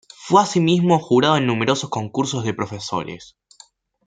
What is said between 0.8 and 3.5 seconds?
jurado en numerosos concursos de profesores.